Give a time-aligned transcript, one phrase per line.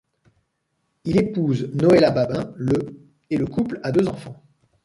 [1.03, 4.41] Il épouse Noëlla Babin le et le couple a deux enfants.